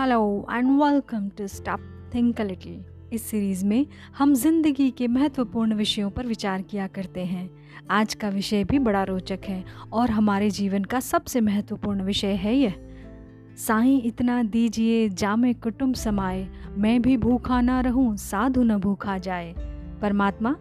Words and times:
Hello 0.00 0.46
and 0.50 0.68
welcome 0.82 1.28
to 1.28 1.46
stop 1.46 1.80
think 2.14 2.40
a 2.40 2.44
little 2.44 2.84
इस 3.12 3.22
series 3.22 3.64
में 3.66 3.86
हम 4.18 4.32
ज़िंदगी 4.34 4.90
के 4.90 5.08
महत्वपूर्ण 5.08 5.74
विषयों 5.74 6.10
पर 6.10 6.26
विचार 6.26 6.62
किया 6.62 6.86
करते 6.86 7.24
हैं। 7.24 7.50
आज 7.90 8.14
का 8.14 8.28
विषय 8.28 8.64
भी 8.64 8.78
बड़ा 8.78 9.02
रोचक 9.02 9.40
है 9.44 9.64
और 9.92 10.10
हमारे 10.10 10.48
जीवन 10.50 10.84
का 10.84 11.00
सबसे 11.00 11.40
महत्वपूर्ण 11.40 12.02
विषय 12.02 12.32
है 12.34 12.54
यह। 12.56 12.74
साईं 13.56 14.00
इतना 14.02 14.42
दीजिए, 14.42 15.08
जामे 15.08 15.52
कुटुंब 15.54 15.94
समाए 15.94 16.48
मैं 16.70 17.00
भी 17.02 17.16
भूखा 17.16 17.60
ना 17.60 17.80
रहूँ, 17.80 18.16
साधु 18.16 18.62
न 18.62 18.76
भूखा 18.78 19.18
जाए 19.18 19.54
परमात्मा, 20.02 20.56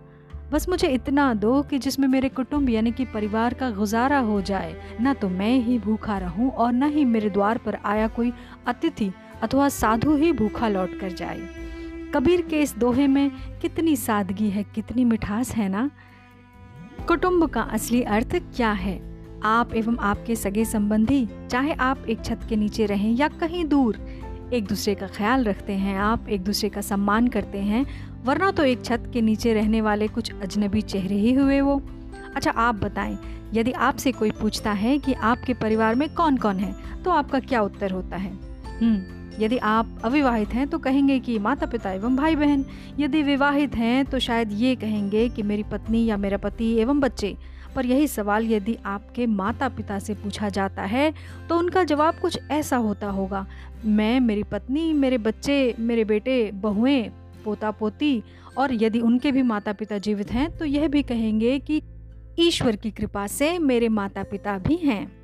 बस 0.51 0.67
मुझे 0.69 0.87
इतना 0.87 1.33
दो 1.33 1.61
कि 1.61 1.77
जिसमें 1.79 2.07
मेरे 2.07 2.29
कुटुंब 2.29 2.69
यानी 2.69 2.91
कि 2.91 3.05
परिवार 3.05 3.53
का 3.53 3.69
गुजारा 3.71 4.19
हो 4.19 4.41
जाए, 4.41 4.75
न 5.01 5.13
तो 5.13 5.29
मैं 5.29 5.55
ही 5.59 5.79
भूखा 5.79 6.17
रहूँ 6.17 6.49
और 6.51 6.71
न 6.73 6.89
ही 6.91 7.05
मेरे 7.05 7.29
द्वार 7.29 7.57
पर 7.57 7.77
आया 7.85 8.07
कोई 8.09 8.31
अतिथि 8.67 9.11
अथवा 9.43 9.69
साधु 9.69 10.15
ही 10.15 10.31
भूखा 10.31 10.67
लौट 10.67 10.99
कर 10.99 11.11
जाए। 11.11 11.47
कबीर 12.13 12.41
के 12.41 12.61
इस 12.61 12.75
दोहे 12.77 13.07
में 13.07 13.31
कितनी 13.61 13.95
सादगी 13.95 14.49
है, 14.49 14.63
कितनी 14.65 15.05
मिठास 15.05 15.51
है 15.51 15.69
ना? 15.69 15.89
कुटुंब 17.07 17.45
का 17.45 17.61
असली 17.61 18.01
अर्थ 18.03 18.35
क्या 18.55 18.71
है? 18.71 18.97
आप 19.43 19.73
एवं 19.73 19.97
आपके 19.97 20.35
सगे 20.35 20.65
संबंधी, 20.65 21.27
चाहे 21.49 21.73
आप 21.73 22.05
एक 22.09 22.23
छत 22.25 22.39
के 22.49 22.55
नीचे 22.55 22.85
रहें 22.85 23.11
या 23.11 23.27
कहीं 23.27 23.63
दूर, 23.65 23.97
एक 24.53 24.65
दूसरे 24.65 24.95
का 24.95 25.07
ख्याल 25.07 25.43
रखते 25.43 25.73
हैं, 25.73 25.97
आप 25.97 26.29
एक 26.29 26.43
दूसरे 26.43 26.69
का 26.69 26.81
सम्मान 26.81 27.27
करते 27.27 27.57
हैं, 27.57 27.85
वरना 28.25 28.51
तो 28.51 28.63
एक 28.63 28.83
छत 28.85 29.09
के 29.13 29.21
नीचे 29.21 29.53
रहने 29.53 29.81
वाले 29.81 30.07
कुछ 30.07 30.31
अजनबी 30.33 30.81
चेहरे 30.81 31.15
ही 31.15 31.33
हुए 31.33 31.61
वो। 31.61 31.81
अच्छा 32.35 32.51
आप 32.51 32.75
बताएँ, 32.75 33.17
यदि 33.53 33.71
आपसे 33.71 34.11
कोई 34.11 34.31
पूछता 34.31 34.71
है 34.71 34.97
कि 34.97 35.13
आपके 35.13 35.53
परिवार 35.53 35.95
में 35.95 36.07
कौन 36.13 36.37
कौन 36.37 36.59
है 36.59 36.73
तो 37.03 37.11
आपका 37.11 37.39
क्या 37.39 37.61
उत्तर 37.61 37.91
होता 37.91 38.17
है? 38.17 38.33
हम्म 38.81 39.18
यदि 39.39 39.57
आप 39.57 39.99
अविवाहित 40.03 40.53
हैं 40.53 40.67
तो 40.67 40.77
कहेंगे 40.77 41.19
कि 41.19 41.37
माता 41.39 41.65
पिता 41.65 41.91
एवं 41.91 42.15
भाई 42.15 42.35
बहन 42.35 42.65
यदि 42.99 43.23
विवाहित 43.23 43.75
हैं 43.75 44.05
तो 44.05 44.19
शायद 44.19 44.51
ये 44.51 44.75
कहेंगे 44.75 45.27
कि 45.29 45.43
मेरी 45.43 45.63
पत्नी 45.63 46.05
या 46.05 46.17
मेरा 46.17 46.37
पति 46.37 46.73
एवं 46.75 46.99
बच्चे। 46.99 47.35
पर 47.75 47.85
यही 47.85 48.07
सवाल 48.07 48.45
यदि 48.45 48.77
आपके 48.85 49.25
माता 49.25 49.69
पिता 49.69 49.99
से 49.99 50.13
पूछा 50.13 50.49
जाता 50.49 50.83
है 50.83 51.13
तो 51.49 51.57
उनका 51.57 51.83
जवाब 51.83 52.15
कुछ 52.15 52.39
ऐसा 52.51 52.77
होता 52.77 53.07
होगा। 53.07 53.45
मैं, 53.85 54.19
मेरी 54.19 54.43
पत्नी, 54.43 54.93
मेरे 54.93 55.17
बच्चे, 55.17 55.75
मेरे 55.79 56.03
बेटे, 56.05 56.51
बहुएँ 56.53 57.09
पोता 57.45 57.71
पोती 57.71 58.21
और 58.57 58.73
यदि 58.73 58.99
उनके 58.99 59.31
भी 59.31 59.41
माता 59.41 59.73
पिता 59.73 59.97
जीवित 59.97 60.31
हैं 60.31 60.49
तो 60.57 60.65
यह 60.65 60.87
भी 60.87 61.03
कहेंगे 61.03 61.57
कि 61.59 61.81
ईश्वर 62.39 62.75
की 62.75 62.91
कृपा 62.91 63.27
से 63.27 63.57
मेरे 63.59 63.89
माता 63.89 64.23
पिता 64.23 64.57
भी 64.57 64.75
हैं। 64.75 65.18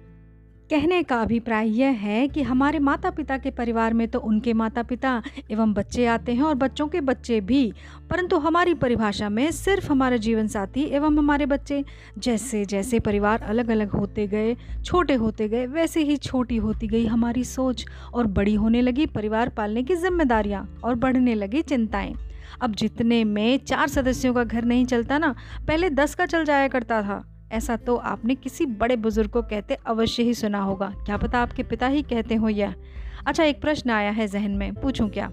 कहने 0.70 1.02
का 1.04 1.22
अभिप्राय 1.22 1.68
यह 1.70 1.90
है 1.90 2.28
कि 2.28 2.42
हमारे 2.42 2.80
माता 2.80 3.10
पिता 3.10 3.38
के 3.38 3.50
परिवार 3.52 3.94
में 3.94 4.08
तो 4.08 4.20
उनके 4.20 4.54
माता 4.54 4.84
पिता 4.84 5.22
एवं 5.52 5.74
बच्चे 5.74 6.06
आते 6.06 6.34
हैं 6.34 6.44
और 6.44 6.56
बच्चों 6.56 6.88
के 6.88 7.02
बच्चे 7.02 7.40
भी, 7.42 7.74
परंतु 8.10 8.38
हमारी 8.38 8.74
परिभाषा 8.74 9.30
में 9.30 9.52
सिर्फ़ 9.52 9.92
हमारा 9.92 10.18
जीवन 10.18 10.48
साथी 10.48 10.84
एवं 10.84 11.18
हमारे 11.18 11.46
बच्चे, 11.46 11.84
जैसे 12.18 12.64
जैसे 12.66 13.00
परिवार 13.00 13.42
अलग 13.42 13.70
अलग 13.70 13.90
होते 13.90 14.28
गए, 14.28 14.56
छोटे 14.86 15.14
होते 15.14 15.48
गए, 15.50 15.66
वैसे 15.68 16.04
ही 16.04 16.18
छोटी 16.18 16.58
होती 16.58 16.88
गई 16.88 17.06
हमारी 17.06 17.44
सोच 17.44 17.86
और 18.14 18.28
बड़ी 18.28 18.54
होने 18.54 18.82
लगी 18.82 19.06
परिवार 19.06 19.50
पालने 19.50 19.84
की 19.84 19.96
जिम्मेदारियाँ 19.96 20.68
और 20.84 20.96
बढ़ने 20.96 21.36
लगी 21.36 21.62
चिंताएँ। 21.62 22.14
अब 22.62 22.76
जितने 22.76 23.24
में 23.24 23.58
चार 23.58 23.88
सदस्यों 23.88 24.34
का 24.34 24.44
घर 24.44 24.66
नहीं 24.66 24.86
चलता 24.86 25.18
ना, 25.18 25.36
पहले 25.68 25.90
दस 25.90 26.16
का 26.16 26.26
चल 26.26 26.46
जाया 26.46 26.68
करता 26.68 27.02
था। 27.02 27.24
ऐसा 27.52 27.76
तो 27.76 27.96
आपने 27.96 28.36
किसी 28.36 28.66
बड़े 28.66 28.96
बुज़ुर्ग 28.96 29.30
को 29.30 29.42
कहते 29.42 29.78
अवश्य 29.86 30.24
ही 30.24 30.34
सुना 30.34 30.60
होगा। 30.60 30.94
क्या 31.06 31.18
पता 31.18 31.40
आपके 31.40 31.64
पिता 31.64 31.88
ही 31.88 32.02
कहते 32.02 32.36
हो 32.36 32.50
यह। 32.50 32.76
अच्छा 33.28 33.44
एक 33.44 33.62
प्रश्न 33.62 33.90
आया 33.90 34.12
है 34.12 34.28
जहन 34.28 34.52
में, 34.52 34.74
पूछूँ 34.74 35.10
क्या? 35.10 35.32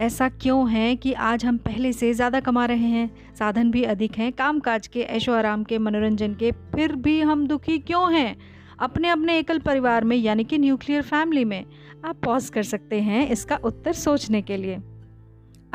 ऐसा 0.00 0.28
क्यों 0.28 0.70
है 0.70 0.96
कि 0.96 1.12
आज 1.12 1.44
हम 1.44 1.58
पहले 1.58 1.92
से 1.92 2.12
ज़्यादा 2.14 2.40
कमा 2.40 2.64
रहे 2.64 2.86
हैं? 2.86 3.34
साधन 3.34 3.70
भी 3.70 3.82
अधिक 3.82 4.18
हैं 4.18 4.32
काम 4.32 4.60
काज 4.60 4.86
के, 4.86 5.00
ऐशो 5.00 5.32
आराम 5.32 5.64
के, 5.64 5.78
मनोरंजन 5.78 6.34
के, 6.34 6.50
फिर 6.52 6.96
भी 6.96 7.20
हम 7.20 7.46
दुखी 7.46 7.78
क्यों 7.78 8.12
हैं? 8.14 8.36
अपने 8.78 9.08
अपने 9.08 9.38
एकल 9.38 9.58
परिवार 9.58 10.04
में, 10.04 10.16
यानी 10.16 10.44
कि 10.44 10.58
न्यूक्लियर 10.58 11.02
फैमिली 11.02 11.44
में, 11.44 11.64
आप 12.04 12.16
पॉज 12.24 12.48
कर 12.48 12.62
सकते 12.62 13.00
हैं 13.00 13.28
इसका 13.28 13.56
उत्तर 13.56 13.92
सोचने 13.92 14.42
के 14.42 14.56
लिए। 14.56 14.78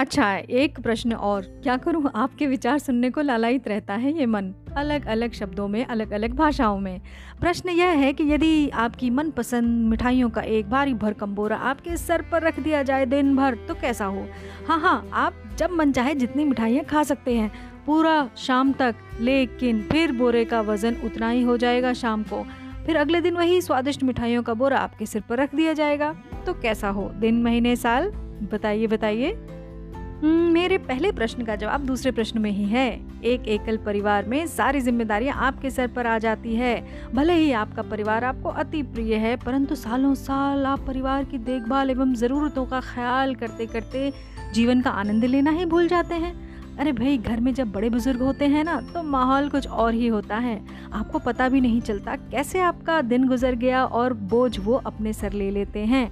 अच्छा 0.02 0.36
एक 0.36 0.80
प्रश्न 0.80 1.14
और। 1.14 1.42
क्या 1.42 1.78
करूँ? 1.78 2.12
आपके 2.16 2.48
विचार 2.48 2.78
सुनने 2.80 3.10
को 3.10 3.22
लालायित 3.22 3.68
रहता 3.68 3.94
है 3.94 4.20
ये 4.20 4.26
मन। 4.26 4.54
अलग 4.78 5.06
अलग 5.06 5.32
शब्दों 5.32 5.68
में 5.68 5.86
अलग 5.86 6.12
अलग 6.12 6.34
भाषाओं 6.34 6.80
में। 6.80 7.02
प्रश्न 7.42 7.70
यह 7.70 7.88
है 7.88 8.14
कि 8.14 8.24
यदि 8.24 8.70
आपकी 8.70 9.10
मनपसंद 9.10 9.90
मिठाइयों 9.90 10.30
का 10.30 10.42
एक 10.42 10.70
भारी 10.70 10.94
भर 10.94 11.16
बोरा 11.24 11.56
आपके 11.56 11.98
सर 11.98 12.22
पर 12.22 12.42
रख 12.42 12.60
दिया 12.60 12.84
जाए 12.84 13.06
दिन 13.06 13.36
भर 13.36 13.56
तो 13.56 13.74
कैसा 13.74 14.06
हो? 14.06 14.26
हाँ 14.68 14.80
हाँ 14.80 15.10
आप 15.14 15.34
जब 15.58 15.72
मन 15.72 15.92
चाहे 15.92 16.16
जितनी 16.16 16.46
मिठाइयाँ 16.46 16.86
खा 16.86 17.04
सकते 17.04 17.36
हैं। 17.36 17.52
पूरा 17.86 18.30
शाम 18.38 18.74
तक, 18.74 18.96
लेकिन 19.20 19.82
फिर 19.82 20.12
बोरे 20.12 20.46
का 20.46 20.62
वज़न 20.62 20.96
उतना 21.06 21.30
ही 21.30 21.44
हो 21.44 21.58
जाएगा 21.58 21.94
शाम 21.94 22.24
को। 22.24 22.46
फिर 22.86 22.98
अगले 22.98 23.22
दिन 23.22 23.34
वही 23.34 23.62
स्वादिष्ट 23.62 24.04
मिठाइयों 24.04 24.44
का 24.44 24.54
बोरा 24.54 24.78
आपके 24.78 25.06
सिर 25.06 25.22
पर 25.22 25.38
रख 25.38 25.56
दिया 25.56 25.74
जाएगा। 25.74 26.16
तो 26.46 26.54
कैसा 26.54 26.90
हो? 26.90 27.12
दिन, 27.16 27.44
महीने, 27.44 27.76
साल? 27.76 28.12
बताइए 28.54 28.88
बताइए। 28.88 29.48
मेरे 30.24 30.78
पहले 30.78 31.12
प्रश्न 31.12 31.44
का 31.44 31.56
जवाब 31.56 31.86
दूसरे 31.86 32.12
प्रश्न 32.12 32.40
में 32.40 32.50
ही 32.52 32.64
है। 32.64 32.90
एक 33.24 33.48
एकल 33.48 33.78
परिवार 33.78 34.26
में 34.26 34.46
सारी 34.48 34.82
जिम्मेदारियाँ 34.82 35.36
आपके 35.38 35.70
सर 35.70 35.88
पर 35.88 36.08
आ 36.08 36.18
जाती 36.18 36.56
है। 36.56 36.74
भले 37.14 37.34
ही 37.34 37.52
आपका 37.52 37.82
परिवार 37.82 38.24
आपको 38.24 38.50
अति 38.50 38.82
प्रिय 38.84 39.16
है, 39.16 39.36
परंतु 39.36 39.76
सालों 39.76 40.14
साल 40.16 40.66
आप 40.66 40.86
परिवार 40.88 41.24
की 41.24 41.38
देखभाल 41.38 41.90
एवं 41.90 42.14
ज़रूरतों 42.14 42.66
का 42.66 42.80
ख्याल 42.84 43.34
करते 43.36 43.66
करते 43.66 44.12
जीवन 44.54 44.82
का 44.82 44.90
आनंद 44.92 45.26
लेना 45.26 45.52
ही 45.52 45.66
भूल 45.66 45.88
जाते 45.88 46.16
हैं। 46.16 46.34
अरे 46.78 46.92
भाई, 46.92 47.18
घर 47.18 47.40
में 47.40 47.54
जब 47.54 47.72
बड़े 47.72 47.90
बुज़ुर्ग 47.90 48.22
होते 48.22 48.46
हैं 48.48 48.64
ना 48.64 48.80
तो 48.94 49.04
माहौल 49.04 49.50
कुछ 49.50 49.68
और 49.68 49.94
ही 49.94 50.08
होता 50.08 50.38
है। 50.38 50.60
आपको 50.94 51.20
पता 51.20 51.48
भी 51.50 51.62
नहीं 51.62 51.82
चलता 51.82 52.16
कैसे 52.16 52.60
आपका 52.60 53.02
दिन 53.02 53.28
गुजर 53.28 53.56
गया 53.56 53.84
और 53.86 54.14
बोझ 54.14 54.60
वो 54.60 54.76
अपने 54.76 55.14
सर 55.14 55.34
ले 55.34 55.50
लेते 55.52 55.86
हैं। 55.86 56.12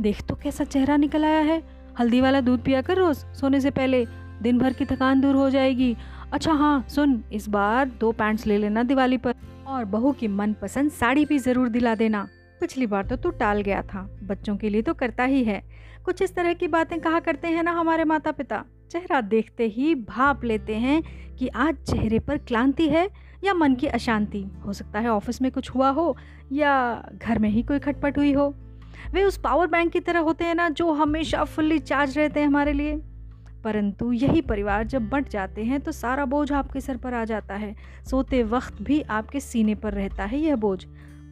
देख 0.00 0.22
तो 0.22 0.34
कैसा 0.34 0.64
चेहरा 0.64 0.96
निकल 0.96 1.24
आया 1.24 1.40
है। 1.42 1.62
हल्दी 2.00 2.20
वाला 2.20 2.40
दूध 2.40 2.62
पिया 2.64 2.80
कर 2.82 2.96
रोज, 2.96 3.16
सोने 3.16 3.60
से 3.60 3.70
पहले। 3.70 4.04
दिन 4.42 4.58
भर 4.58 4.72
की 4.72 4.84
थकान 4.84 5.20
दूर 5.20 5.34
हो 5.34 5.48
जाएगी। 5.50 5.96
अच्छा 6.32 6.52
हाँ 6.52 6.84
सुन, 6.88 7.22
इस 7.32 7.48
बार 7.48 7.88
दो 8.00 8.12
पैंट्स 8.12 8.46
ले 8.46 8.58
लेना 8.58 8.82
दिवाली 8.82 9.16
पर। 9.16 9.34
और 9.66 9.84
बहू 9.84 10.12
की 10.12 10.28
मनपसंद 10.28 10.90
साड़ी 10.90 11.24
भी 11.24 11.38
ज़रूर 11.38 11.68
दिला 11.68 11.94
देना। 11.94 12.26
पिछली 12.60 12.86
बार 12.86 13.06
तो 13.06 13.16
तू 13.16 13.30
टाल 13.30 13.60
गया 13.60 13.82
था। 13.82 14.08
बच्चों 14.22 14.56
के 14.56 14.68
लिए 14.68 14.82
तो 14.82 14.94
करता 14.94 15.24
ही 15.24 15.42
है। 15.44 15.62
कुछ 16.04 16.22
इस 16.22 16.34
तरह 16.34 16.52
की 16.52 16.68
बातें 16.68 16.98
कहा 17.00 17.20
करते 17.20 17.48
हैं 17.48 17.62
ना 17.62 17.72
हमारे 17.72 18.04
माता 18.04 18.32
पिता 18.32 18.64
चेहरा 18.90 19.20
देखते 19.20 19.66
ही 19.66 19.94
भाप 19.94 20.44
लेते 20.44 20.74
हैं 20.74 21.02
कि 21.38 21.48
आज 21.48 21.76
चेहरे 21.90 22.18
पर 22.18 22.38
क्लांति 22.38 22.88
है 22.88 23.08
या 23.44 23.54
मन 23.54 23.74
की 23.74 23.86
अशांति। 23.86 24.44
हो 24.66 24.72
सकता 24.72 25.00
है 25.00 25.08
ऑफ़िस 25.08 25.42
में 25.42 25.50
कुछ 25.52 25.70
हुआ 25.70 25.90
हो 25.90 26.16
या 26.52 26.72
घर 27.14 27.38
में 27.38 27.48
ही 27.50 27.62
कोई 27.62 27.78
खटपट 27.78 28.18
हुई 28.18 28.32
हो। 28.32 28.54
वे 29.12 29.24
उस 29.24 29.36
पावर 29.36 29.66
बैंक 29.66 29.92
की 29.92 30.00
तरह 30.00 30.20
होते 30.20 30.44
हैं 30.44 30.54
ना, 30.54 30.68
जो 30.68 30.92
हमेशा 30.92 31.44
फुल्ली 31.44 31.78
चार्ज 31.78 32.18
रहते 32.18 32.40
हैं 32.40 32.46
हमारे 32.46 32.72
लिए। 32.72 33.00
परंतु 33.64 34.12
यही 34.12 34.40
परिवार 34.40 34.84
जब 34.84 35.08
बंट 35.08 35.28
जाते 35.28 35.64
हैं 35.64 35.80
तो 35.80 35.92
सारा 35.92 36.24
बोझ 36.24 36.52
आपके 36.52 36.80
सर 36.80 36.96
पर 36.96 37.14
आ 37.14 37.24
जाता 37.24 37.54
है। 37.54 37.74
सोते 38.10 38.42
वक्त 38.42 38.82
भी 38.82 39.00
आपके 39.00 39.40
सीने 39.40 39.74
पर 39.74 39.92
रहता 39.92 40.24
है 40.24 40.38
यह 40.38 40.56
बोझ। 40.56 40.84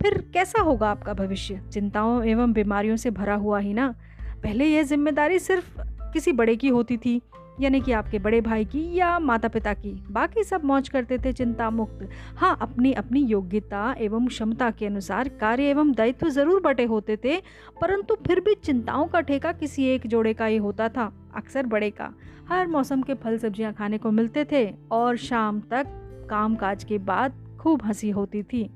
फिर 0.03 0.19
कैसा 0.35 0.63
होगा 0.63 0.91
आपका 0.91 1.15
भविष्य? 1.15 1.61
चिंताओं 1.73 2.25
एवं 2.25 2.53
बीमारियों 2.53 2.97
से 2.97 3.11
भरा 3.11 3.35
हुआ 3.35 3.59
ही 3.59 3.73
ना। 3.75 3.95
पहले 4.43 4.65
यह 4.65 4.83
ज़िम्मेदारी 4.83 5.39
सिर्फ़ 5.39 5.81
किसी 6.13 6.33
बड़े 6.33 6.57
की 6.57 6.69
होती 6.69 6.97
थी। 6.97 7.21
यानी 7.61 7.81
कि 7.81 7.93
आपके 7.93 8.19
बड़े 8.19 8.41
भाई 8.41 8.65
की 8.65 8.83
या 8.95 9.19
माता 9.19 9.49
पिता 9.49 9.73
की। 9.75 9.91
बाकी 10.11 10.45
सब 10.45 10.65
मौज 10.65 10.89
करते 10.89 11.19
थे 11.19 11.33
चिंता 11.33 11.69
मुक्त 11.71 12.09
हाँ 12.37 12.57
अपनी 12.63 12.93
अपनी 12.95 13.21
योग्यता 13.23 13.95
एवं 13.99 14.27
क्षमता 14.27 14.71
के 14.71 14.87
अनुसार 14.87 15.29
कार्य 15.41 15.71
एवं 15.71 15.93
दायित्व 15.93 16.29
ज़रूर 16.29 16.61
बटे 16.61 16.85
होते 16.85 17.17
थे, 17.17 17.37
परंतु 17.81 18.17
फिर 18.27 18.41
भी 18.41 18.55
चिंताओं 18.55 19.07
का 19.07 19.21
ठेका 19.21 19.53
किसी 19.53 19.85
एक 19.85 20.07
जोड़े 20.07 20.35
का 20.35 20.47
ही 20.47 20.57
होता 20.57 20.89
था, 20.89 21.13
अक्सर 21.37 21.67
बड़े 21.67 21.91
का। 21.91 22.13
हर 22.49 22.67
मौसम 22.67 23.03
के 23.03 23.15
फल 23.15 23.39
सब्ज़ियाँ 23.39 23.73
खाने 23.73 23.99
को 23.99 24.11
मिलते 24.11 24.45
थे 24.53 24.69
और 24.91 25.17
शाम 25.19 25.61
तक 25.61 25.87
काम 26.31 26.55
काज 26.57 26.85
के 26.85 26.99
बाद 27.01 27.33
खूब 27.61 27.83
हँसी 27.85 28.11
होती 28.11 28.43
थी। 28.43 28.69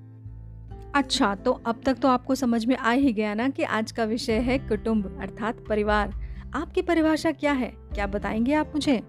अच्छा 0.94 1.34
तो 1.34 1.52
अब 1.66 1.80
तक 1.84 1.98
तो 1.98 2.08
आपको 2.08 2.34
समझ 2.34 2.64
में 2.66 2.76
आ 2.76 2.90
ही 2.90 3.12
गया 3.12 3.34
ना 3.34 3.48
कि 3.48 3.62
आज 3.62 3.92
का 3.92 4.04
विषय 4.04 4.38
है 4.38 4.58
कुटुंब, 4.58 5.18
अर्थात 5.20 5.64
परिवार। 5.68 6.14
आपकी 6.54 6.82
परिभाषा 6.82 7.30
क्या 7.30 7.52
है? 7.52 7.72
क्या 7.94 8.06
बताएँगे 8.06 8.54
आप 8.54 8.72
मुझे? 8.74 9.02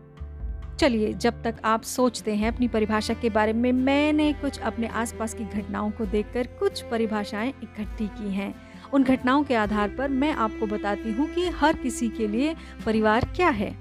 चलिए, 0.80 1.14
जब 1.14 1.44
तक 1.44 1.56
आप 1.66 1.82
सोचते 1.82 2.36
हैं 2.36 2.52
अपनी 2.54 2.68
परिभाषा 2.68 3.14
के 3.14 3.30
बारे 3.30 3.54
में, 3.54 3.72
मैंने 3.72 4.34
कुछ 4.34 4.60
अपने 4.60 4.88
आसपास 4.88 5.34
की 5.34 5.46
घटनाओं 5.46 5.92
को 5.92 6.06
देखकर 6.06 6.48
कुछ 6.48 6.82
परिभाषाएँ 6.82 7.54
इकट्ठी 7.64 8.08
की 8.08 8.34
हैं। 8.34 8.56
उन 8.94 9.04
घटनाओं 9.04 9.44
के 9.44 9.56
आधार 9.56 9.90
पर 9.90 10.10
मैं 10.10 10.34
आपको 10.34 10.66
बताती 10.66 11.12
हूँ 11.12 11.28
कि 11.28 11.50
हर 11.50 11.74
किसी 11.74 12.10
के 12.10 12.28
लिए 12.28 12.56
परिवार 12.86 13.26
क्या 13.36 13.50
है। 13.50 13.76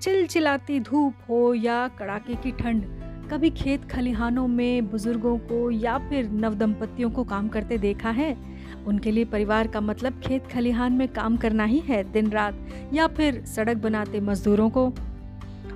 चिलचिलाती 0.00 0.80
धूप 0.80 1.14
हो 1.28 1.54
या 1.54 1.88
कड़ाके 1.88 2.34
की 2.34 2.52
ठंड, 2.52 2.84
कभी 3.30 3.50
खेत 3.50 3.84
खलिहानों 3.84 4.48
में 4.48 4.90
बुज़ुर्गों 4.90 5.38
को 5.38 5.70
या 5.70 5.98
फिर 5.98 6.30
नवदंपतियों 6.30 7.10
को 7.10 7.24
काम 7.24 7.48
करते 7.48 7.78
देखा 7.78 8.10
है 8.10 8.49
उनके 8.86 9.10
लिए 9.10 9.24
परिवार 9.24 9.66
का 9.66 9.80
मतलब 9.80 10.20
खेत 10.20 10.46
खलिहान 10.46 10.92
में 10.92 11.08
काम 11.08 11.36
करना 11.36 11.64
ही 11.64 11.78
है 11.78 12.12
दिन 12.12 12.30
रात, 12.30 12.68
या 12.94 13.06
फिर 13.06 13.44
सड़क 13.46 13.76
बनाते 13.76 14.20
मजदूरों 14.20 14.70
को। 14.70 14.92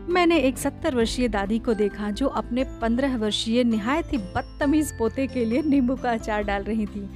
मैंने 0.09 0.39
एक 0.39 0.59
सत्तर 0.59 0.95
वर्षीय 0.95 1.29
दादी 1.29 1.59
को 1.59 1.75
देखा 1.75 2.11
जो 2.11 2.27
अपने 2.27 2.65
पंद्रह 2.65 3.17
वर्षीय 3.17 3.65
निहायत 3.65 4.13
ही 4.13 4.19
बदतमीज 4.19 4.99
पोते 4.99 5.27
के 5.27 5.45
लिए 5.45 5.63
नींबू 5.63 5.97
का 5.97 6.11
अचार 6.11 6.43
डाल 6.43 6.63
रही 6.63 6.87
थी। 6.87 7.09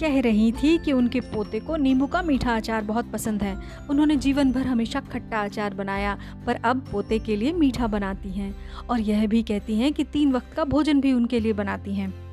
कह 0.00 0.20
रही 0.20 0.52
थी 0.52 0.78
कि 0.78 0.92
उनके 0.92 1.20
पोते 1.20 1.60
को 1.60 1.76
नींबू 1.76 2.06
का 2.06 2.22
मीठा 2.22 2.56
अचार 2.56 2.82
बहुत 2.82 3.12
पसंद 3.12 3.42
है। 3.42 3.56
उन्होंने 3.90 4.16
जीवन 4.16 4.52
भर 4.52 4.66
हमेशा 4.66 5.00
खट्टा 5.00 5.40
अचार 5.40 5.74
बनाया, 5.74 6.18
पर 6.46 6.54
अब 6.54 6.84
पोते 6.92 7.18
के 7.18 7.36
लिए 7.36 7.52
मीठा 7.52 7.86
बनाती 7.86 8.30
हैं। 8.30 8.54
और 8.90 9.00
यह 9.00 9.26
भी 9.26 9.42
कहती 9.42 9.78
हैं 9.78 9.92
कि 9.92 10.04
तीन 10.04 10.32
वक्त 10.32 10.52
का 10.56 10.64
भोजन 10.64 11.00
भी 11.00 11.12
उनके 11.12 11.40
लिए 11.40 11.52
बनाती 11.52 11.94
हैं। 11.94 12.25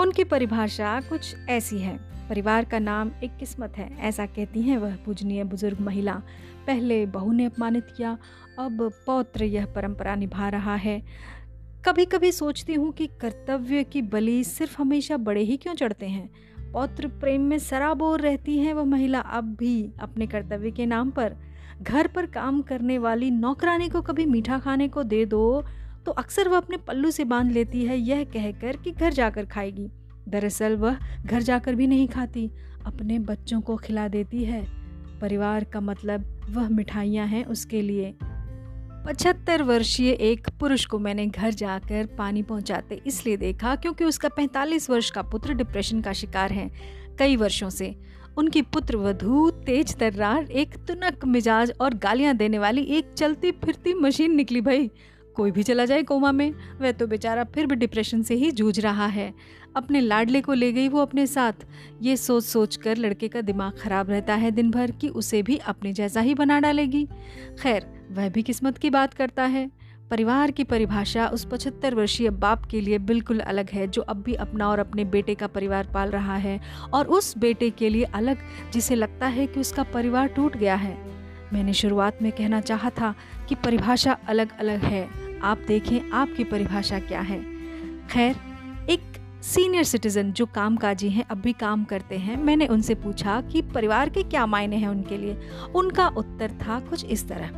उनकी 0.00 0.24
परिभाषा 0.24 1.00
कुछ 1.00 1.36
ऐसी 1.48 1.78
है। 1.78 1.96
परिवार 2.28 2.64
का 2.64 2.78
नाम 2.78 3.10
एक 3.24 3.36
किस्मत 3.36 3.72
है, 3.76 3.98
ऐसा 4.00 4.26
कहती 4.26 4.62
हैं 4.62 4.78
वह 4.78 4.96
पूजनीय 4.96 5.44
बुज़ुर्ग 5.44 5.80
महिला। 5.80 6.12
पहले 6.66 7.06
बहू 7.06 7.32
ने 7.32 7.44
अपमानित 7.44 7.86
किया, 7.96 8.18
अब 8.58 8.92
पौत्र 9.06 9.44
यह 9.44 9.66
परंपरा 9.66 10.14
निभा 10.14 10.48
रहा 10.48 10.74
है। 10.74 11.02
कभी 11.84 12.04
कभी 12.04 12.32
सोचती 12.32 12.74
हूँ 12.74 12.92
कि 12.92 13.06
कर्तव्य 13.06 13.84
की 13.84 14.02
बलि 14.02 14.44
सिर्फ़ 14.44 14.82
हमेशा 14.82 15.16
बड़े 15.16 15.42
ही 15.42 15.56
क्यों 15.56 15.74
चढ़ते 15.74 16.06
हैं? 16.06 16.30
पौत्र 16.72 17.06
प्रेम 17.08 17.42
में 17.42 17.58
सराबोर 17.58 18.20
रहती 18.20 18.58
है 18.58 18.72
वह 18.72 18.84
महिला 18.84 19.20
अब 19.20 19.44
भी 19.44 19.90
अपने 20.00 20.26
कर्तव्य 20.26 20.70
के 20.70 20.86
नाम 20.86 21.10
पर। 21.10 21.36
घर 21.82 22.06
पर 22.06 22.26
काम 22.26 22.62
करने 22.62 22.98
वाली 22.98 23.30
नौकरानी 23.30 23.88
को 23.88 24.02
कभी 24.02 24.26
मीठा 24.26 24.58
खाने 24.58 24.88
को 24.88 25.02
दे 25.02 25.24
दो 25.24 25.64
तो 26.06 26.12
अक्सर 26.12 26.48
वह 26.48 26.56
अपने 26.56 26.76
पल्लू 26.76 27.10
से 27.10 27.24
बाँध 27.24 27.52
लेती 27.52 27.84
है, 27.84 27.98
यह 27.98 28.24
कहकर 28.24 28.76
कि 28.76 28.90
घर 28.90 29.12
जाकर 29.12 29.44
खाएगी। 29.44 29.90
दरअसल 30.28 30.76
वह 30.76 30.98
घर 31.26 31.42
जाकर 31.42 31.74
भी 31.74 31.86
नहीं 31.86 32.08
खाती, 32.08 32.50
अपने 32.86 33.18
बच्चों 33.18 33.60
को 33.60 33.76
खिला 33.76 34.08
देती 34.08 34.44
है। 34.44 34.64
परिवार 35.20 35.64
का 35.64 35.80
मतलब 35.80 36.46
वह 36.50 36.68
मिठाइयाँ 36.68 37.26
हैं 37.26 37.44
उसके 37.44 37.82
लिए। 37.82 38.14
पचहत्तर 39.06 39.62
वर्षीय 39.62 40.10
एक 40.10 40.48
पुरुष 40.60 40.84
को 40.86 40.98
मैंने 40.98 41.26
घर 41.26 41.50
जाकर 41.50 42.06
पानी 42.18 42.42
पहुंचाते 42.42 43.00
इसलिए 43.06 43.36
देखा 43.36 43.76
क्योंकि 43.76 44.04
उसका 44.04 44.28
45 44.28 44.90
वर्ष 44.90 45.10
का 45.10 45.22
पुत्र 45.22 45.54
डिप्रेशन 45.54 46.00
का 46.00 46.12
शिकार 46.12 46.52
है, 46.52 46.70
कई 47.18 47.36
वर्षों 47.36 47.70
से। 47.70 47.94
उनकी 48.38 48.62
पुत्र 48.62 48.96
वधु, 48.96 49.50
तेज 49.50 49.96
तर्रार, 49.96 50.44
एक 50.44 50.74
तुनक 50.74 51.24
मिजाज 51.24 51.72
और 51.80 51.94
गालियाँ 51.94 52.34
देने 52.34 52.58
वाली 52.58 52.82
एक 52.82 53.12
चलती 53.12 53.50
फिरती 53.50 53.94
मशीन 53.94 54.34
निकली 54.34 54.60
भाई। 54.60 54.90
कोई 55.36 55.50
भी 55.50 55.62
चला 55.62 55.84
जाए 55.84 56.02
कोमा 56.02 56.32
में, 56.32 56.54
वह 56.80 56.92
तो 56.92 57.06
बेचारा 57.06 57.44
फिर 57.44 57.66
भी 57.66 57.76
डिप्रेशन 57.76 58.22
से 58.22 58.34
ही 58.34 58.50
जूझ 58.50 58.80
रहा 58.80 59.06
है। 59.06 59.32
अपने 59.76 60.00
लाडले 60.00 60.40
को 60.40 60.52
ले 60.52 60.72
गई 60.72 60.88
वो 60.88 61.00
अपने 61.00 61.26
साथ। 61.26 61.66
ये 62.02 62.16
सोच 62.16 62.44
सोच 62.44 62.76
कर 62.76 62.96
लड़के 62.96 63.28
का 63.28 63.40
दिमाग 63.40 63.72
खराब 63.78 64.10
रहता 64.10 64.34
है 64.34 64.50
दिन 64.50 64.70
भर 64.70 64.90
कि 64.90 65.08
उसे 65.08 65.42
भी 65.42 65.56
अपने 65.56 65.92
जैसा 65.92 66.20
ही 66.20 66.34
बना 66.34 66.60
डालेगी। 66.60 67.08
खैर, 67.62 67.86
वह 68.10 68.28
भी 68.28 68.42
किस्मत 68.42 68.78
की 68.78 68.90
बात 68.90 69.14
करता 69.14 69.44
है। 69.44 69.70
परिवार 70.10 70.50
की 70.50 70.64
परिभाषा 70.64 71.26
उस 71.28 71.44
पचहत्तर 71.44 71.94
वर्षीय 71.94 72.30
बाप 72.30 72.64
के 72.64 72.80
लिए 72.80 72.98
बिल्कुल 72.98 73.40
अलग 73.40 73.70
है 73.70 73.86
जो 73.86 74.02
अब 74.02 74.22
भी 74.22 74.34
अपना 74.34 74.68
और 74.68 74.78
अपने 74.78 75.04
बेटे 75.04 75.34
का 75.34 75.46
परिवार 75.46 75.88
पाल 75.94 76.10
रहा 76.10 76.36
है 76.36 76.60
और 76.94 77.06
उस 77.06 77.38
बेटे 77.38 77.70
के 77.70 77.88
लिए 77.88 78.04
अलग 78.04 78.38
जिसे 78.72 78.94
लगता 78.94 79.26
है 79.26 79.46
कि 79.46 79.60
उसका 79.60 79.82
परिवार 79.82 80.26
टूट 80.26 80.56
गया 80.56 80.74
है। 80.74 80.96
मैंने 81.52 81.72
शुरुआत 81.72 82.18
में 82.22 82.32
कहना 82.32 82.60
चाहा 82.60 82.90
था 82.90 83.14
कि 83.50 83.56
परिभाषा 83.56 84.18
अलग 84.28 84.58
अलग 84.58 84.80
है। 84.80 85.08
आप 85.42 85.58
देखें 85.68 86.10
आपकी 86.10 86.44
परिभाषा 86.44 86.98
क्या 86.98 87.20
है। 87.20 87.42
खैर, 88.10 88.36
एक 88.90 89.00
सीनियर 89.42 89.84
सिटीजन 89.84 90.32
जो 90.32 90.46
काम 90.46 90.76
काजी 90.76 91.10
हैं, 91.10 91.24
अब 91.30 91.38
भी 91.38 91.52
काम 91.52 91.84
करते 91.84 92.18
हैं, 92.18 92.36
मैंने 92.36 92.66
उनसे 92.66 92.94
पूछा 92.94 93.40
कि 93.40 93.62
परिवार 93.62 94.08
के 94.08 94.22
क्या 94.22 94.46
मायने 94.46 94.76
हैं 94.76 94.88
उनके 94.88 95.18
लिए? 95.18 95.38
उनका 95.74 96.08
उत्तर 96.08 96.50
था 96.50 96.80
कुछ 96.80 97.04
इस 97.04 97.28
तरह। 97.28 97.50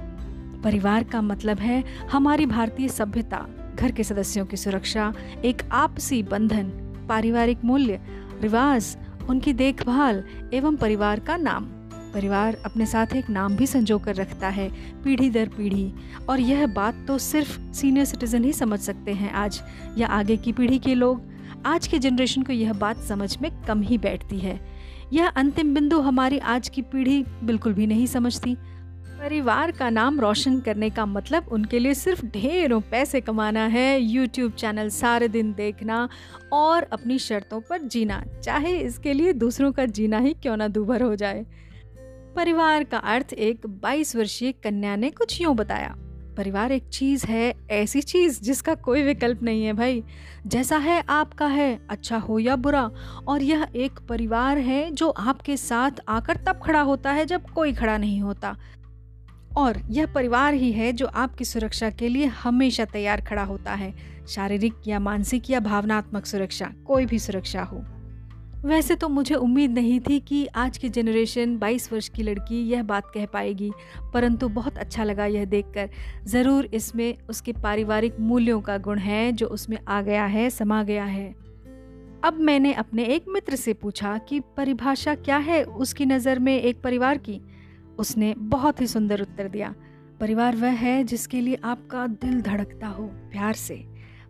परिवार 0.62 1.04
का 1.04 1.22
मतलब 1.22 1.58
है 1.58 1.84
हमारी 2.12 2.46
भारतीय 2.46 2.88
सभ्यता, 2.88 3.46
घर 3.78 3.92
के 3.92 4.04
सदस्यों 4.04 4.46
की 4.46 4.56
सुरक्षा, 4.56 5.14
एक 5.44 5.62
आपसी 5.72 6.22
बंधन, 6.22 6.68
पारिवारिक 7.08 7.58
मूल्य, 7.64 8.00
रिवाज, 8.40 8.96
उनकी 9.28 9.52
देखभाल 9.52 10.24
एवं 10.54 10.76
परिवार 10.76 11.20
का 11.20 11.36
नाम। 11.36 11.81
परिवार 12.14 12.56
अपने 12.64 12.86
साथ 12.86 13.14
एक 13.16 13.30
नाम 13.30 13.56
भी 13.56 13.66
संजो 13.66 13.98
कर 13.98 14.14
रखता 14.14 14.48
है, 14.48 14.68
पीढ़ी 15.04 15.30
दर 15.30 15.48
पीढ़ी। 15.48 15.92
और 16.28 16.40
यह 16.40 16.66
बात 16.66 17.04
तो 17.08 17.18
सिर्फ़ 17.18 17.58
सीनियर 17.72 18.04
सिटीजन 18.04 18.44
ही 18.44 18.52
समझ 18.52 18.80
सकते 18.80 19.12
हैं 19.12 19.32
आज, 19.32 19.62
या 19.98 20.08
आगे 20.08 20.36
की 20.36 20.52
पीढ़ी 20.52 20.78
के 20.78 20.94
लोग। 20.94 21.22
आज 21.66 21.86
के 21.86 21.98
जनरेशन 21.98 22.42
को 22.42 22.52
यह 22.52 22.72
बात 22.72 22.98
समझ 22.98 23.36
में 23.42 23.50
कम 23.64 23.82
ही 23.82 23.98
बैठती 23.98 24.38
है। 24.38 24.58
यह 25.12 25.28
अंतिम 25.28 25.74
बिंदु 25.74 26.00
हमारी 26.00 26.38
आज 26.38 26.68
की 26.68 26.82
पीढ़ी 26.82 27.24
बिल्कुल 27.44 27.72
भी 27.72 27.86
नहीं 27.86 28.06
समझती। 28.06 28.56
परिवार 29.20 29.70
का 29.70 29.88
नाम 29.90 30.20
रोशन 30.20 30.58
करने 30.60 30.90
का 30.90 31.04
मतलब 31.06 31.48
उनके 31.48 31.78
लिए 31.78 31.94
सिर्फ़ 31.94 32.24
ढेरों 32.26 32.80
पैसे 32.80 33.20
कमाना 33.20 33.66
है। 33.66 34.00
यूट्यूब 34.00 34.52
चैनल 34.52 34.88
सारे 34.88 35.28
दिन 35.28 35.52
देखना 35.52 36.08
और 36.52 36.82
अपनी 36.82 37.18
शर्तों 37.18 37.60
पर 37.60 37.82
जीना, 37.82 38.22
चाहे 38.42 38.76
इसके 38.76 39.12
लिए 39.12 39.32
दूसरों 39.32 39.72
का 39.72 39.84
जीना 39.86 40.18
ही 40.18 40.32
क्यों 40.32 40.56
ना 40.56 40.68
दूभर 40.68 41.02
हो 41.02 41.14
जाए। 41.16 41.44
परिवार 42.36 42.84
का 42.84 42.98
अर्थ 42.98 43.32
एक 43.32 43.66
22 43.66 44.16
वर्षीय 44.16 44.52
कन्या 44.52 44.96
ने 44.96 45.10
कुछ 45.10 45.40
यूँ 45.40 45.54
बताया। 45.54 45.94
परिवार 46.36 46.72
एक 46.72 46.88
चीज़ 46.88 47.26
है, 47.26 47.54
ऐसी 47.70 48.02
चीज़ 48.02 48.42
जिसका 48.42 48.74
कोई 48.74 49.02
विकल्प 49.02 49.42
नहीं 49.42 49.64
है 49.64 49.72
भाई। 49.72 50.04
जैसा 50.46 50.76
है 50.76 51.04
आपका 51.08 51.46
है 51.46 51.86
अच्छा 51.90 52.18
हो 52.18 52.38
या 52.38 52.56
बुरा, 52.56 52.90
और 53.28 53.42
यह 53.42 53.66
एक 53.76 54.00
परिवार 54.08 54.58
है 54.58 54.90
जो 54.90 55.08
आपके 55.08 55.56
साथ 55.56 55.90
आकर 56.08 56.36
तब 56.36 56.60
खड़ा 56.62 56.80
होता 56.80 57.12
है 57.12 57.26
जब 57.26 57.50
कोई 57.50 57.72
खड़ा 57.72 57.98
नहीं 57.98 58.20
होता। 58.20 58.56
और 59.56 59.82
यह 59.90 60.06
परिवार 60.06 60.54
ही 60.54 60.72
है 60.72 60.92
जो 60.92 61.06
आपकी 61.06 61.44
सुरक्षा 61.44 61.90
के 61.90 62.08
लिए 62.08 62.26
हमेशा 62.26 62.84
तैयार 62.84 63.20
खड़ा 63.20 63.44
होता 63.44 63.74
है। 63.74 63.94
शारीरिक 64.28 64.74
या 64.86 65.00
मानसिक 65.00 65.50
या 65.50 65.60
भावनात्मक 65.60 66.26
सुरक्षा, 66.26 66.72
कोई 66.86 67.06
भी 67.06 67.18
सुरक्षा 67.18 67.62
हो। 67.62 68.01
वैसे 68.62 68.94
तो 68.94 69.08
मुझे 69.08 69.34
उम्मीद 69.34 69.70
नहीं 69.70 69.98
थी 70.00 70.18
कि 70.20 70.44
आज 70.46 70.76
की 70.78 70.88
जनरेशन 70.88 71.56
22 71.58 71.92
वर्ष 71.92 72.08
की 72.08 72.22
लड़की 72.22 72.60
यह 72.62 72.82
बात 72.82 73.10
कह 73.14 73.26
पाएगी, 73.26 73.70
परंतु 74.14 74.48
बहुत 74.48 74.78
अच्छा 74.78 75.04
लगा 75.04 75.26
यह 75.26 75.44
देखकर। 75.44 75.88
ज़रूर 76.26 76.66
इसमें 76.66 77.16
उसके 77.30 77.52
पारिवारिक 77.52 78.20
मूल्यों 78.20 78.60
का 78.60 78.76
गुण 78.78 78.98
है 78.98 79.32
जो 79.32 79.46
उसमें 79.48 79.78
आ 79.78 80.00
गया 80.02 80.26
है, 80.26 80.48
समा 80.50 80.82
गया 80.82 81.04
है। 81.04 81.34
अब 82.24 82.38
मैंने 82.40 82.72
अपने 82.74 83.04
एक 83.04 83.24
मित्र 83.28 83.56
से 83.56 83.72
पूछा 83.74 84.16
कि 84.18 84.40
परिभाषा 84.56 85.14
क्या 85.16 85.36
है 85.38 85.62
उसकी 85.64 86.06
नज़र 86.06 86.38
में 86.38 86.58
एक 86.58 86.82
परिवार 86.82 87.18
की? 87.18 87.40
उसने 87.98 88.34
बहुत 88.38 88.80
ही 88.80 88.86
सुंदर 88.86 89.20
उत्तर 89.20 89.48
दिया, 89.48 89.74
परिवार 90.20 90.56
वह 90.56 90.70
है 90.78 91.02
जिसके 91.04 91.40
लिए 91.40 91.58
आपका 91.64 92.06
दिल 92.06 92.40
धड़कता 92.42 92.86
हो 92.88 93.04
प्यार 93.30 93.54
से। 93.54 93.84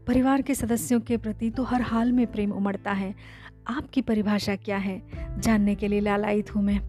परिवार 0.07 0.43
के 0.43 0.55
सदस्यों 0.55 1.01
के 1.01 1.17
प्रति 1.17 1.51
तो 1.51 1.62
हर 1.62 1.83
हाल 1.83 2.12
में 2.12 2.27
प्रेम 2.27 2.53
उमड़ता 2.53 2.93
है। 2.93 3.15
आपकी 3.69 4.00
परिभाषा 4.00 4.57
क्या 4.57 4.76
है? 4.76 5.02
जानने 5.38 5.75
के 5.75 5.88
लिए 5.88 6.00
लालायित 6.00 6.54
हूँ 6.54 6.62
मैं। 6.62 6.81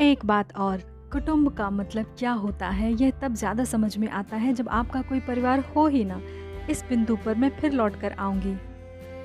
एक 0.00 0.24
बात 0.24 0.56
और, 0.56 0.78
कुटुंब 1.12 1.52
का 1.52 1.70
मतलब 1.70 2.14
क्या 2.18 2.32
होता 2.32 2.68
है, 2.68 2.92
यह 2.92 3.10
तब 3.10 3.34
ज़्यादा 3.34 3.64
समझ 3.64 3.96
में 3.98 4.08
आता 4.08 4.36
है 4.36 4.52
जब 4.52 4.68
आपका 4.68 5.02
कोई 5.02 5.20
परिवार 5.20 5.60
हो 5.76 5.86
ही 5.86 6.04
ना। 6.04 6.20
इस 6.70 6.84
बिंदु 6.88 7.16
पर 7.16 7.34
मैं 7.34 7.50
फिर 7.50 7.72
लौट 7.72 8.00
कर 8.00 8.12
आऊँगी। 8.12 8.56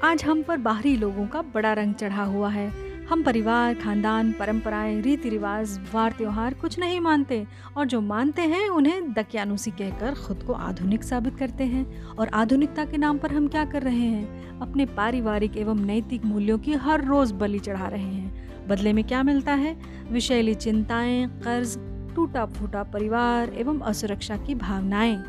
आज 0.03 0.24
हम 0.24 0.44
पर 0.44 0.58
बाहरी 0.58 0.96
लोगों 0.98 1.27
का 1.27 1.41
बड़ा 1.41 1.74
रंग 1.74 1.94
चढ़ा 1.94 2.24
हुआ 2.24 2.50
है। 2.50 2.70
हम 3.10 3.24
परिवार, 3.24 3.74
खानदान, 3.74 4.32
परंपराएँ 4.32 5.02
रीति 5.02 5.30
रिवाज 5.30 5.80
वार 5.94 6.12
त्योहार 6.12 6.54
कुछ 6.54 6.80
नहीं 6.80 7.00
मानते 7.00 7.48
और 7.78 7.86
जो 7.86 8.02
मानते 8.02 8.42
हैं, 8.42 8.70
उन्हें 8.70 9.14
दकियानुसी 9.14 9.72
कहकर 9.72 10.16
खुद 10.16 10.44
को 10.44 10.54
आधुनिक 10.54 11.04
साबित 11.04 11.36
करते 11.36 11.64
हैं। 11.64 12.06
और 12.06 12.28
आधुनिकता 12.28 12.86
के 12.86 12.98
नाम 12.98 13.18
पर 13.18 13.32
हम 13.32 13.48
क्या 13.48 13.66
कर 13.66 13.82
रहे 13.82 14.06
हैं? 14.06 14.60
अपने 14.60 14.86
पारिवारिक 14.86 15.58
एवं 15.58 15.76
नैतिक 15.76 16.26
मूल्यों 16.26 16.60
की 16.60 16.74
हर 16.74 17.06
रोज 17.06 17.32
बलि 17.32 17.60
चढ़ा 17.60 17.88
रहे 17.88 18.14
हैं। 18.14 18.46
बदले 18.68 18.94
में 18.94 19.04
क्या 19.04 19.24
मिलता 19.24 19.54
है? 19.54 19.78
विषैली 20.12 20.56
चिंताएँ, 20.56 21.28
कर्ज 21.28 21.78
टूटा 22.16 22.46
फूटा 22.46 22.84
परिवार 22.84 23.50
एवं 23.50 23.80
असुरक्षा 23.80 24.38
की 24.38 24.56
भावनाएँ। 24.56 25.24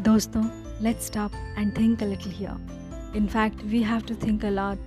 दोस्तों 0.00 0.44
let's 0.82 1.06
stop 1.06 1.30
and 1.58 1.78
think 1.78 2.02
in fact 3.16 3.64
we 3.64 3.82
have 3.82 4.00
to 4.00 4.14
think 4.14 4.44
a 4.44 4.50
lot 4.50 4.78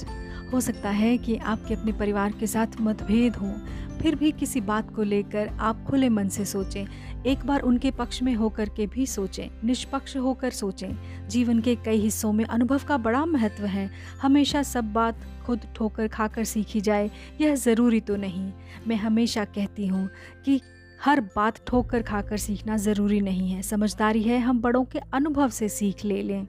हो 0.56 0.62
सकता 0.62 0.90
है 0.90 1.18
कि 1.18 1.36
आपके 1.36 1.74
अपने 1.74 1.92
परिवार 1.92 2.32
के 2.32 2.48
साथ 2.48 2.68
मतभेद 2.82 3.36
हो। 3.36 3.54
फिर 4.02 4.16
भी 4.16 4.32
किसी 4.32 4.62
बात 4.62 4.96
को 4.96 5.04
लेकर 5.04 5.48
आप 5.48 5.84
खुले 5.84 6.10
मन 6.10 6.28
से 6.30 6.46
सोचें। 6.46 6.86
एक 7.24 7.46
बार 7.46 7.62
उनके 7.62 7.92
पक्ष 7.92 8.22
में 8.24 8.34
होकर 8.36 8.70
के 8.70 8.88
भी 8.88 9.06
सोचें। 9.06 9.50
निष्पक्ष 9.64 10.18
होकर 10.18 10.50
सोचें। 10.50 11.28
जीवन 11.30 11.62
के 11.62 11.76
कई 11.76 11.98
हिस्सों 11.98 12.34
में 12.34 12.46
अनुभव 12.46 12.82
का 12.88 12.98
बड़ा 12.98 13.26
महत्व 13.26 13.66
है। 13.66 13.92
हमेशा 14.22 14.64
सब 14.64 14.94
बात 14.94 15.20
खुद 15.46 15.62
ठोकर 15.76 16.08
खाकर 16.08 16.44
सीखी 16.44 16.82
जाए, 16.82 17.12
यह 17.42 17.56
ज़रूरी 17.56 18.00
तो 18.00 18.16
नहीं। 18.16 18.52
मैं 18.88 18.96
हमेशा 18.96 19.46
कहती 19.46 19.88
हूँ 19.88 20.10
कि 20.46 20.62
हर 21.06 21.22
बात 21.22 21.66
ठोकर 21.68 22.02
खाकर 22.02 22.38
सीखना 22.38 22.78
ज़रूरी 22.78 23.22
नहीं 23.22 23.52
है। 23.52 23.62
समझदारी 23.62 24.24
है 24.24 24.40
हम 24.40 24.62
बड़ों 24.62 24.86
के 24.86 25.00
अनुभव 25.00 25.50
से 25.50 25.70
सीख 25.70 26.06
ले 26.06 26.22
लें। 26.22 26.48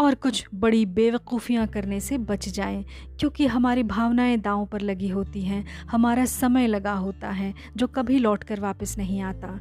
और 0.00 0.14
कुछ 0.14 0.46
बड़ी 0.54 0.86
बेवकूफ़ियाँ 0.86 1.66
करने 1.66 2.00
से 2.00 2.18
बच 2.18 2.48
जाएँ, 2.48 2.84
क्योंकि 3.20 3.46
हमारी 3.46 3.82
भावनाएँ 3.82 4.36
दांव 4.36 4.66
पर 4.66 4.80
लगी 4.80 5.08
होती 5.08 5.42
हैं, 5.42 5.64
हमारा 5.90 6.24
समय 6.24 6.66
लगा 6.66 6.92
होता 6.92 7.30
है, 7.30 7.54
जो 7.76 7.86
कभी 7.86 8.18
लौट 8.18 8.44
कर 8.44 8.60
वापस 8.60 8.98
नहीं 8.98 9.20
आता। 9.20 9.58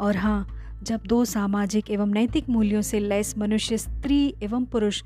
और 0.00 0.16
हाँ 0.16 0.46
जब 0.82 1.00
दो 1.06 1.24
सामाजिक 1.24 1.90
एवं 1.90 2.06
नैतिक 2.06 2.48
मूल्यों 2.48 2.82
से 2.82 3.00
लैस 3.00 3.38
मनुष्य, 3.38 3.78
स्त्री 3.78 4.34
एवं 4.42 4.64
पुरुष 4.64 5.02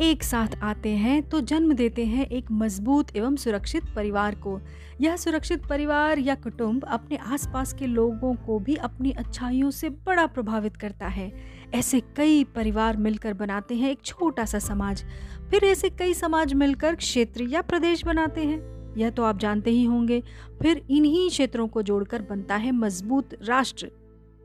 एक 0.00 0.22
साथ 0.22 0.48
आते 0.62 0.88
हैं 0.88 1.22
तो 1.22 1.40
जन्म 1.40 1.72
देते 1.72 2.04
हैं 2.06 2.26
एक 2.26 2.50
मज़बूत 2.50 3.16
एवं 3.16 3.36
सुरक्षित 3.36 3.84
परिवार 3.96 4.34
को। 4.34 4.60
यह 5.00 5.16
सुरक्षित 5.16 5.66
परिवार 5.66 6.18
या 6.18 6.34
कुटुंब 6.34 6.84
अपने 6.84 7.16
आसपास 7.16 7.72
के 7.72 7.86
लोगों 7.86 8.34
को 8.34 8.58
भी 8.58 8.74
अपनी 8.74 9.10
अच्छाइयों 9.10 9.70
से 9.70 9.88
बड़ा 9.88 10.26
प्रभावित 10.26 10.76
करता 10.76 11.06
है। 11.06 11.32
ऐसे 11.74 12.00
कई 12.16 12.44
परिवार 12.44 12.96
मिलकर 12.96 13.32
बनाते 13.32 13.74
हैं 13.74 13.90
एक 13.90 14.02
छोटा 14.04 14.44
सा 14.44 14.58
समाज। 14.58 15.04
फिर 15.50 15.64
ऐसे 15.64 15.90
कई 15.90 16.14
समाज 16.14 16.54
मिलकर 16.54 16.94
क्षेत्र 16.94 17.42
या 17.42 17.62
प्रदेश 17.62 18.04
बनाते 18.04 18.40
हैं। 18.40 18.96
यह 18.96 19.10
तो 19.10 19.22
आप 19.22 19.38
जानते 19.38 19.70
ही 19.70 19.84
होंगे। 19.84 20.22
फिर 20.62 20.84
इन्हीं 20.90 21.28
क्षेत्रों 21.28 21.66
को 21.68 21.82
जोड़कर 21.82 22.22
बनता 22.22 22.56
है 22.56 22.72
मज़बूत 22.72 23.34
राष्ट्र। 23.44 23.90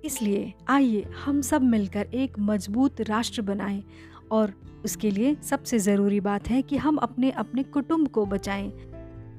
इसलिए 0.06 0.54
आइए 0.70 1.06
हम 1.26 1.42
सब 1.42 1.62
मिलकर 1.62 2.08
एक 2.14 2.40
मज़बूत 2.40 3.02
राष्ट्र 3.02 3.42
बनाएँ 3.42 3.84
और 4.32 4.54
उसके 4.86 5.12
लिए 5.12 5.36
सबसे 5.44 5.80
ज़रूरी 5.80 6.20
बात 6.20 6.50
है 6.50 6.62
कि 6.62 6.78
हम 6.78 6.96
अपने 6.96 7.32
अपने 7.32 7.64
कुटुंब 7.64 8.08
को 8.08 8.26
बचाएँ, 8.26 8.72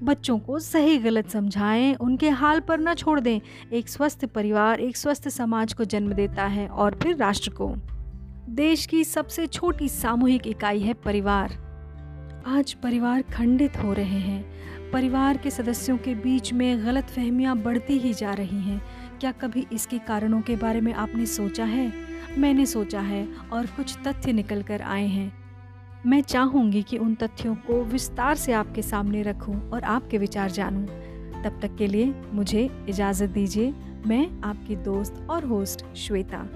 बच्चों 0.03 0.39
को 0.39 0.59
सही 0.59 0.99
गलत 0.99 1.29
समझाएँ, 1.31 1.95
उनके 1.95 2.29
हाल 2.29 2.61
पर 2.61 2.81
न 2.81 2.95
छोड़ 2.95 3.21
दें। 3.21 3.41
एक 3.73 3.89
स्वस्थ 3.89 4.25
परिवार, 4.25 4.81
एक 4.81 4.97
स्वस्थ 4.97 5.29
समाज 5.29 5.73
को 5.73 5.85
जन्म 5.85 6.13
देता 6.13 6.47
है 6.47 6.69
और 6.69 6.99
फिर 7.03 7.17
राष्ट्र 7.17 7.51
को। 7.51 7.75
देश 8.49 8.87
की 8.87 9.05
सबसे 9.05 9.47
छोटी 9.47 9.89
सामूहिक 9.89 10.47
इकाई 10.47 10.81
है 10.81 10.95
परिवार। 10.95 11.53
आज 12.47 12.73
परिवार 12.73 13.23
खंडित 13.23 13.77
हो 13.77 13.93
रहे 13.93 14.19
हैं। 14.19 14.45
परिवार 14.91 15.37
के 15.37 15.51
सदस्यों 15.51 15.97
के 15.99 16.15
बीच 16.15 16.53
में 16.53 16.87
गलत 16.87 17.05
फहमियाँ 17.05 17.57
बढ़ती 17.57 17.99
ही 17.99 18.15
जा 18.15 18.35
रही 18.35 18.61
हैं। 18.61 18.83
क्या 19.21 19.33
कभी 19.33 19.67
इसके 19.73 19.99
कारणों 19.99 20.41
के 20.41 20.57
बारे 20.57 20.81
में 20.81 20.93
आपने 20.95 21.27
सोचा 21.27 21.65
है? 21.65 22.14
मैंने 22.39 22.67
सोचा 22.67 23.01
है 23.01 23.29
और 23.53 23.67
कुछ 23.67 23.97
तथ्य 24.07 24.33
निकल 24.33 24.63
कर 24.63 24.83
आए 24.83 25.07
हैं। 25.07 25.33
मैं 26.07 26.21
चाहूँगी 26.21 26.83
कि 26.83 26.99
उन 26.99 27.15
तथ्यों 27.15 27.55
को 27.55 27.85
विस्तार 27.85 28.35
से 28.35 28.53
आपके 28.53 28.83
सामने 28.83 29.23
रखूँ 29.23 29.71
और 29.71 29.85
आपके 29.85 30.19
विचार 30.19 30.51
जानूं। 30.51 30.87
तब 31.43 31.59
तक 31.63 31.77
के 31.77 31.87
लिए 31.87 32.15
मुझे 32.33 32.71
इजाज़त 32.89 33.31
दीजिए। 33.31 33.75
मैं 34.07 34.43
आपकी 34.43 34.77
दोस्त 34.77 35.27
और 35.31 35.45
होस्ट 35.45 35.97
श्वेता। 35.97 36.49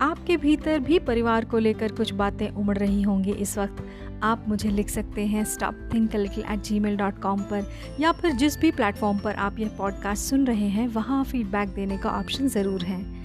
आपके 0.00 0.36
भीतर 0.36 0.78
भी 0.78 0.98
परिवार 0.98 1.44
को 1.44 1.58
लेकर 1.58 1.92
कुछ 1.92 2.12
बातें 2.12 2.48
उमड़ 2.50 2.78
रही 2.78 3.02
होंगी 3.02 3.32
इस 3.32 3.58
वक्त। 3.58 3.84
आप 4.22 4.44
मुझे 4.48 4.70
लिख 4.70 4.88
सकते 4.88 5.26
हैं 5.26 5.44
stop 5.44 5.90
think 5.94 6.16
little 6.16 6.44
at 6.52 6.62
Gmail 6.80 6.96
dot 6.96 7.18
com 7.18 7.40
पर, 7.40 7.72
या 8.00 8.12
फिर 8.12 8.32
जिस 8.32 8.58
भी 8.58 8.70
प्लेटफॉर्म 8.70 9.18
पर 9.18 9.34
आप 9.34 9.58
यह 9.58 9.68
पॉडकास्ट 9.68 10.22
सुन 10.22 10.46
रहे 10.46 10.68
हैं, 10.68 10.88
वहाँ 10.88 11.24
फीडबैक 11.24 11.68
देने 11.68 11.98
का 11.98 12.10
ऑप्शन 12.10 12.48
ज़रूर 12.48 12.82
है। 12.82 13.15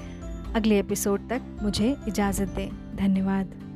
अगले 0.56 0.80
एपिसोड 0.80 1.30
तक 1.30 1.42
मुझे 1.64 1.98
इजाज़त 2.08 2.48
दें। 2.48 2.96
धन्यवाद। 2.96 3.71